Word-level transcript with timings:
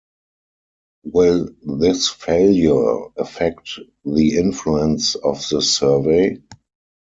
Will 1.03 1.49
this 1.61 2.09
failure 2.09 3.09
affect 3.17 3.77
the 4.03 4.35
influence 4.39 5.13
of 5.13 5.47
the 5.49 5.61
survey? 5.61 6.37